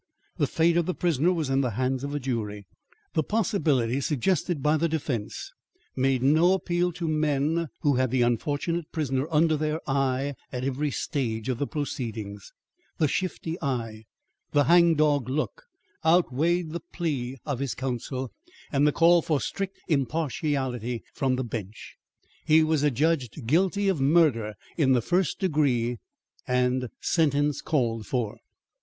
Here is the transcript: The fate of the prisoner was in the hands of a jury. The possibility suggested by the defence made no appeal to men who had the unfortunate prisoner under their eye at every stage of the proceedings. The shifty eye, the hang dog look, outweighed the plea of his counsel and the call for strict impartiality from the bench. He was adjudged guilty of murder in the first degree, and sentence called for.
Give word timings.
The 0.37 0.47
fate 0.47 0.77
of 0.77 0.87
the 0.87 0.95
prisoner 0.95 1.31
was 1.31 1.51
in 1.51 1.61
the 1.61 1.69
hands 1.77 2.03
of 2.03 2.15
a 2.15 2.19
jury. 2.19 2.65
The 3.13 3.21
possibility 3.21 4.01
suggested 4.01 4.63
by 4.63 4.75
the 4.77 4.89
defence 4.89 5.53
made 5.95 6.23
no 6.23 6.53
appeal 6.53 6.91
to 6.93 7.07
men 7.07 7.67
who 7.81 7.97
had 7.97 8.09
the 8.09 8.23
unfortunate 8.23 8.91
prisoner 8.91 9.27
under 9.29 9.55
their 9.55 9.79
eye 9.87 10.33
at 10.51 10.63
every 10.63 10.89
stage 10.89 11.49
of 11.49 11.59
the 11.59 11.67
proceedings. 11.67 12.51
The 12.97 13.07
shifty 13.07 13.61
eye, 13.61 14.05
the 14.53 14.63
hang 14.63 14.95
dog 14.95 15.29
look, 15.29 15.65
outweighed 16.03 16.71
the 16.71 16.81
plea 16.91 17.37
of 17.45 17.59
his 17.59 17.75
counsel 17.75 18.31
and 18.71 18.87
the 18.87 18.91
call 18.91 19.21
for 19.21 19.39
strict 19.39 19.77
impartiality 19.87 21.03
from 21.13 21.35
the 21.35 21.43
bench. 21.43 21.95
He 22.43 22.63
was 22.63 22.81
adjudged 22.81 23.45
guilty 23.45 23.87
of 23.87 24.01
murder 24.01 24.55
in 24.77 24.93
the 24.93 25.01
first 25.03 25.37
degree, 25.39 25.99
and 26.47 26.89
sentence 27.01 27.61
called 27.61 28.07
for. 28.07 28.39